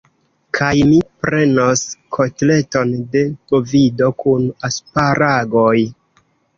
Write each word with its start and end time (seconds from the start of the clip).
Kaj 0.59 0.71
mi 0.91 0.95
prenos 1.25 1.83
kotleton 2.19 2.97
de 3.15 3.25
bovido 3.55 4.13
kun 4.27 4.53
asparagoj. 4.73 5.81